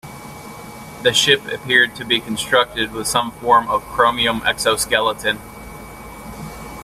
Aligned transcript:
The 1.03 1.13
ship 1.13 1.45
appeared 1.53 1.95
to 1.97 2.03
be 2.03 2.19
constructed 2.19 2.91
with 2.91 3.05
some 3.07 3.29
form 3.33 3.67
of 3.69 3.83
chromium 3.83 4.41
exoskeleton. 4.47 5.37